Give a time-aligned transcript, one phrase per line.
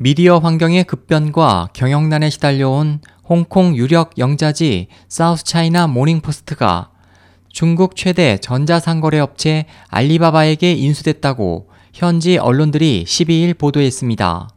[0.00, 6.92] 미디어 환경의 급변과 경영난에 시달려온 홍콩 유력 영자지 사우스 차이나 모닝포스트가
[7.48, 14.48] 중국 최대 전자상거래 업체 알리바바에게 인수됐다고 현지 언론들이 12일 보도했습니다.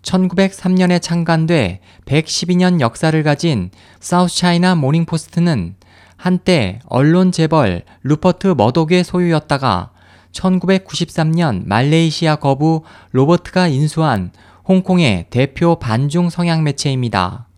[0.00, 3.70] 1903년에 창간돼 112년 역사를 가진
[4.00, 5.76] 사우스 차이나 모닝포스트는
[6.16, 9.90] 한때 언론 재벌 루퍼트 머독의 소유였다가
[10.36, 12.82] 1993년 말레이시아 거부
[13.12, 14.30] 로버트가 인수한
[14.68, 17.48] 홍콩의 대표 반중 성향 매체입니다.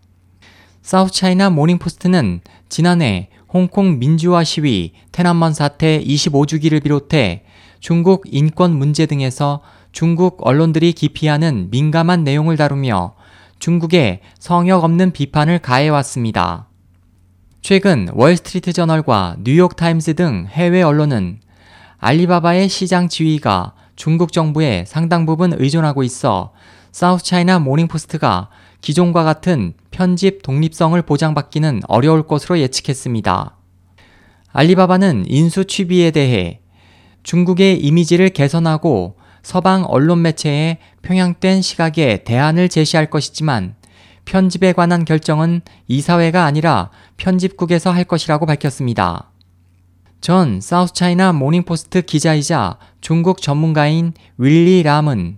[0.81, 7.43] 사우스차이나 모닝포스트는 지난해 홍콩 민주화 시위, 톈안먼 사태 25주기를 비롯해
[7.79, 13.15] 중국 인권 문제 등에서 중국 언론들이 기피하는 민감한 내용을 다루며
[13.57, 16.67] 중국에 성역 없는 비판을 가해왔습니다.
[17.61, 21.39] 최근 월스트리트 저널과 뉴욕타임스 등 해외 언론은
[21.99, 26.53] 알리바바의 시장 지위가 중국 정부에 상당 부분 의존하고 있어
[26.91, 28.49] 사우스 차이나 모닝포스트가
[28.81, 33.57] 기존과 같은 편집 독립성을 보장받기는 어려울 것으로 예측했습니다.
[34.53, 36.61] 알리바바는 인수 취비에 대해
[37.23, 43.75] 중국의 이미지를 개선하고 서방 언론 매체에 평양된 시각에 대안을 제시할 것이지만
[44.23, 49.31] 편집에 관한 결정은 이사회가 아니라 편집국에서 할 것이라고 밝혔습니다.
[50.21, 55.37] 전 사우스차이나 모닝포스트 기자이자 중국 전문가인 윌리 람은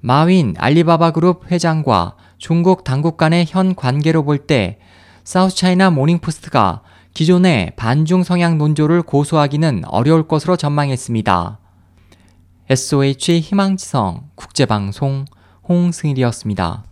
[0.00, 4.78] 마윈 알리바바 그룹 회장과 중국 당국 간의 현 관계로 볼 때
[5.24, 6.82] 사우스차이나 모닝포스트가
[7.14, 11.58] 기존의 반중 성향 논조를 고수하기는 어려울 것으로 전망했습니다.
[12.68, 15.24] SOH 희망지성 국제방송
[15.68, 16.84] 홍승일이었습니다.